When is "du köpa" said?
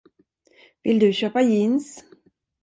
0.99-1.41